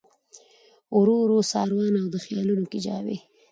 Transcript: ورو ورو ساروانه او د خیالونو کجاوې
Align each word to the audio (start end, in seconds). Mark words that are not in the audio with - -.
ورو 0.97 1.15
ورو 1.23 1.37
ساروانه 1.51 1.99
او 2.03 2.07
د 2.13 2.15
خیالونو 2.25 2.63
کجاوې 2.71 3.17